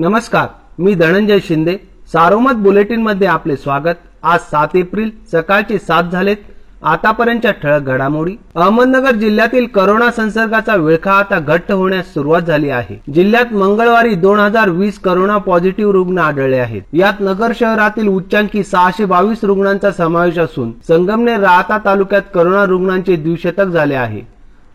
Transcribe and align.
नमस्कार 0.00 0.48
मी 0.78 0.94
धनंजय 0.94 1.38
शिंदे. 1.40 1.74
सारोमत 2.12 2.56
बुलेटिनमध्ये 2.56 3.26
आपले 3.28 3.54
स्वागत. 3.56 3.94
आज 4.22 4.40
सात 4.40 4.76
एप्रिल 4.76 5.10
सकाळचे 5.32 5.78
सात 5.78 6.12
झालेत. 6.12 6.36
आतापर्यंतच्या 6.82 7.52
ठळक 7.52 7.82
घडामोडी. 7.82 8.34
अहमदनगर 8.54 9.14
जिल्ह्यातील 9.14 9.66
करोना 9.66 10.10
संसर्गाचा 10.10 10.76
विळखा 10.76 11.12
आता 11.12 11.38
घट्ट 11.38 11.72
होण्यास 11.72 12.12
सुरुवात 12.14 12.42
झाली 12.42 12.70
आहे. 12.70 13.00
जिल्ह्यात 13.14 13.52
मंगळवारी 13.52 14.14
दोन 14.14 14.40
हजार 14.40 14.68
वीस 14.68 14.98
करोना 14.98 15.38
पॉझिटिव्ह 15.38 15.92
रुग्ण 15.92 16.18
आढळले 16.18 16.58
आहेत. 16.58 16.82
यात 16.92 17.20
नगर 17.20 17.52
शहरातील 17.60 18.08
उच्चांकी 18.08 18.64
सहाशे 18.64 19.04
बावीस 19.04 19.44
रुग्णांचा 19.44 19.90
समावेश 19.90 20.38
असून 20.38 20.72
संगमनेर 20.88 21.40
राहता 21.40 21.78
तालुक्यात 21.84 22.30
करोना 22.34 22.64
रुग्णांचे 22.64 23.16
द्विशतक 23.16 23.66
झाले 23.66 23.94
आहे. 23.94 24.20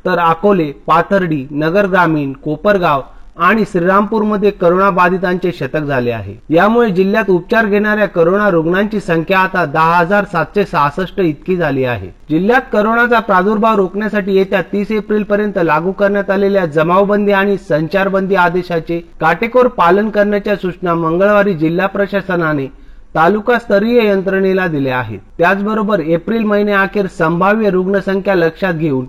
तर 0.05 0.19
अकोले 0.19 0.71
पाथर्डी 0.87 1.45
नगर 1.51 1.85
ग्रामीण 1.87 2.33
कोपरगाव 2.33 3.01
आणि 3.37 3.63
श्रीरामपूरमध्ये 3.71 4.49
करोना 4.51 4.89
बाधितांचे 4.89 5.51
शतक 5.51 5.77
झाले 5.77 6.11
आहे. 6.11 6.35
यामुळे 6.49 6.89
जिल्ह्यात 6.89 7.29
उपचार 7.29 7.65
घेणाऱ्या 7.65 8.07
करोना 8.07 8.49
रुग्णांची 8.49 8.99
संख्या 8.99 9.39
आता 9.39 9.65
दहा 9.65 9.97
हजार 9.97 10.25
सातशे 10.31 10.65
सहासष्ट 10.65 11.19
इतकी 11.19 11.55
झाली 11.55 11.83
आहे. 11.83 12.09
जिल्ह्यात 12.29 12.61
करोनाचा 12.73 13.19
प्रादुर्भाव 13.19 13.75
रोखण्यासाठी 13.75 14.35
येत्या 14.35 14.61
तीस 14.73 14.91
एप्रिल 14.91 15.23
पर्यंत 15.23 15.57
लागू 15.57 15.91
करण्यात 15.91 16.29
आलेल्या 16.29 16.65
जमावबंदी 16.65 17.31
आणि 17.31 17.57
संचारबंदी 17.69 18.35
आदेशाचे 18.35 18.99
काटेकोर 19.21 19.67
पालन 19.67 20.09
करण्याच्या 20.09 20.55
सूचना 20.55 20.93
मंगळवारी 20.93 21.53
जिल्हा 21.53 21.87
प्रशासनाने 21.87 22.67
तालुका 23.15 23.57
स्तरीय 23.59 24.07
यंत्रणेला 24.07 24.67
दिल्या 24.67 24.97
आहेत. 24.97 25.19
त्याचबरोबर 25.37 25.99
एप्रिल 25.99 26.43
महिन्याअखेर 26.43 27.07
संभाव्य 27.17 27.69
रुग्णसंख्या 27.69 28.35
लक्षात 28.35 28.73
घेऊन 28.73 29.05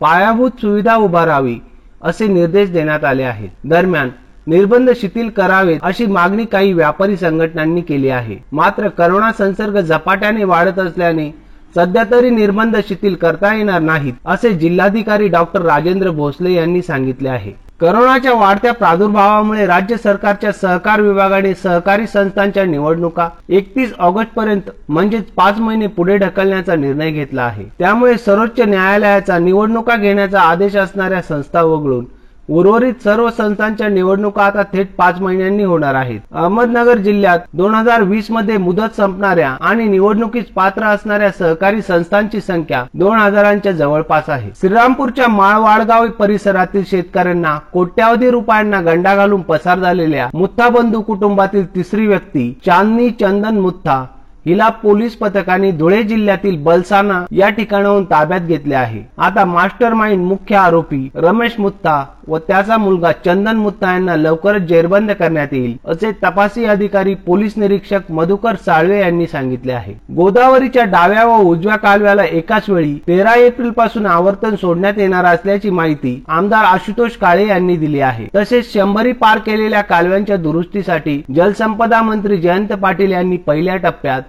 पायाभूत 0.00 0.60
सुविधा 0.60 0.94
उभारावी 0.96 1.58
असे 2.02 2.26
निर्देश 2.26 2.70
देण्यात 2.70 3.04
आले 3.04 3.22
आहेत. 3.22 3.48
दरम्यान 3.64 4.10
निर्बंध 4.46 4.90
शिथिल 4.96 5.28
करावेत 5.28 5.78
अशी 5.82 6.06
मागणी 6.06 6.44
काही 6.44 6.72
व्यापारी 6.72 7.16
संघटनांनी 7.16 7.80
केली 7.80 8.08
आहे. 8.08 8.36
मात्र 8.52 8.88
करोना 8.88 9.30
संसर्ग 9.32 9.80
झपाट्याने 9.80 10.44
वाढत 10.44 10.78
असल्याने 10.78 11.30
सध्या 11.74 12.04
तरी 12.10 12.30
निर्बंध 12.30 12.76
शिथिल 12.88 13.14
करता 13.14 13.54
येणार 13.54 13.80
नाहीत 13.80 14.12
असे 14.24 14.52
जिल्हाधिकारी 14.54 15.28
डॉक्टर 15.28 15.62
राजेंद्र 15.62 16.10
भोसले 16.10 16.52
यांनी 16.52 16.82
सांगितले 16.82 17.28
आहे. 17.28 17.52
करोनाच्या 17.80 18.32
वाढत्या 18.32 18.72
प्रादुर्भावामुळे 18.72 19.66
राज्य 19.66 19.96
सरकारच्या 19.96 20.52
सहकार 20.52 21.00
विभागाने 21.00 21.54
सहकारी 21.54 22.06
संस्थांच्या 22.06 22.64
निवडणुका 22.64 23.28
एकतीस 23.48 23.92
ऑगस्ट 23.98 24.32
पर्यंत 24.34 24.70
म्हणजेच 24.88 25.24
पाच 25.24 25.58
महिने 25.58 25.86
पुढे 25.86 26.16
ढकलण्याचा 26.16 26.74
निर्णय 26.74 27.10
घेतला 27.10 27.42
आहे. 27.42 27.64
त्यामुळे 27.78 28.16
सर्वोच्च 28.18 28.60
न्यायालयाचा 28.60 29.38
निवडणुका 29.38 29.96
घेण्याचा 29.96 30.40
आदेश 30.40 30.76
असणाऱ्या 30.76 31.22
संस्था 31.22 31.62
वगळून 31.62 32.04
उर्वरित 32.48 33.02
सर्व 33.04 33.28
संस्थांच्या 33.30 33.88
निवडणुका 33.88 34.42
आता 34.42 34.62
थेट 34.72 34.94
पाच 34.98 35.20
महिन्यांनी 35.20 35.64
होणार 35.64 35.94
आहेत. 35.94 36.20
अहमदनगर 36.32 36.98
जिल्ह्यात 36.98 37.38
दोन 37.52 37.74
हजार 37.74 38.02
वीसमध्ये 38.02 38.56
मुदत 38.58 38.96
संपणाऱ्या 38.96 39.50
आणि 39.60 39.84
निवडणुकीस 39.88 40.44
पात्र 40.56 40.84
असणाऱ्या 40.84 41.30
सहकारी 41.30 41.82
संस्थांची 41.82 42.40
संख्या 42.40 42.84
दोन 42.94 43.18
हजारांच्या 43.18 43.72
जवळपास 43.72 44.28
आहे. 44.28 44.50
श्रीरामपूरच्या 44.60 45.28
माळवाडगाव 45.28 46.06
परिसरातील 46.18 46.84
शेतकऱ्यांना 46.90 47.56
कोट्यावधी 47.72 48.30
रुपयांना 48.30 48.80
गंडा 48.82 49.14
घालून 49.16 49.42
पसार 49.42 49.78
झालेल्या 49.78 50.28
मुत्था 50.34 50.68
बंधू 50.68 51.00
कुटुंबातील 51.00 51.74
तिसरी 51.74 52.06
व्यक्ती 52.06 52.52
चांदनी 52.66 53.10
चंदन 53.10 53.58
मुत्था 53.60 54.04
हिला 54.48 54.68
पोलीस 54.82 55.16
पथकाने 55.16 55.70
धुळे 55.70 56.02
जिल्ह्यातील 56.02 56.56
बलसाना 56.64 57.24
या 57.32 57.48
ठिकाणाहून 57.48 58.04
ताब्यात 58.04 58.40
घेतले 58.40 58.74
आहे. 58.74 59.02
आता 59.18 59.44
मास्टर 59.44 59.94
माइंड 59.94 60.24
मुख्य 60.26 60.56
आरोपी 60.56 61.08
रमेश 61.14 61.54
मुत्ता 61.58 62.04
व 62.28 62.38
त्याचा 62.38 62.76
मुलगा 62.76 63.10
चंदन 63.24 63.56
मुत्ता 63.56 63.92
यांना 63.92 64.14
लवकरच 64.16 64.62
जेरबंद 64.68 65.10
करण्यात 65.10 65.52
येईल 65.52 65.76
असे 65.90 66.10
तपासी 66.22 66.64
अधिकारी 66.64 67.14
पोलीस 67.26 67.56
निरीक्षक 67.56 68.10
मधुकर 68.10 68.56
साळवे 68.66 69.00
यांनी 69.00 69.26
सांगितले 69.26 69.72
आहे. 69.72 69.92
गोदावरीच्या 70.16 70.84
डाव्या 70.84 71.24
व 71.26 71.36
उजव्या 71.42 71.76
कालव्याला 71.76 72.24
एकाच 72.24 72.68
वेळी 72.70 72.94
तेरा 73.08 73.34
एप्रिलपासून 73.36 74.06
आवर्तन 74.06 74.56
सोडण्यात 74.56 74.98
येणार 74.98 75.24
असल्याची 75.24 75.70
माहिती 75.70 76.22
आमदार 76.28 76.64
आशुतोष 76.64 77.16
काळे 77.16 77.46
यांनी 77.48 77.76
दिली 77.76 78.00
आहे. 78.00 78.26
तसेच 78.36 78.72
शंभरी 78.72 79.12
पार 79.12 79.38
केलेल्या 79.38 79.82
कालव्यांच्या 79.82 80.36
दुरुस्तीसाठी 80.36 81.20
जलसंपदा 81.36 82.02
मंत्री 82.02 82.36
जयंत 82.36 82.72
पाटील 82.72 83.12
यांनी 83.12 83.36
पहिल्या 83.36 83.76
टप्प्यात 83.76 84.22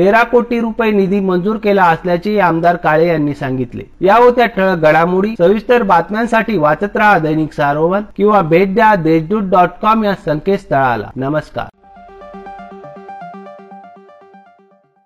तेरा 0.00 0.22
कोटी 0.24 0.60
रुपये 0.60 0.90
निधी 0.90 1.18
मंजूर 1.20 1.56
केला 1.56 1.84
असल्याचे 1.84 2.38
आमदार 2.40 2.76
काळे 2.76 3.08
यांनी 3.08 3.34
सांगितले. 3.34 3.82
या 4.00 4.16
होत्या 4.16 4.46
ठळक 4.46 4.78
घडामोडी 4.78 5.34
सविस्तर 5.38 5.82
बातम्यांसाठी 5.82 6.56
वाचत 6.58 6.96
राहा 6.96 7.18
दैनिक 7.18 7.52
सारोवन 7.52 8.02
किंवा 8.16 8.40
भेट 8.42 8.74
द्या 8.74 8.94
देशदूत 8.94 9.42
डॉट 9.42 9.68
कॉम 9.82 10.04
या 10.04 10.14
संकेतस्थळाला. 10.24 11.10
नमस्कार. 11.16 11.79